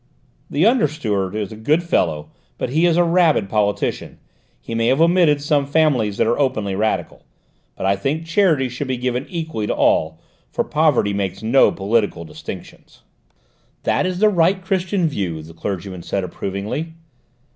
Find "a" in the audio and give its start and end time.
1.51-1.55, 2.97-3.03